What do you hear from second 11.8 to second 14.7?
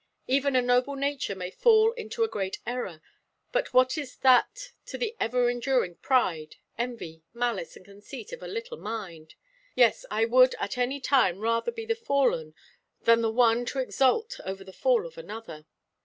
the fallen than the one, so exult over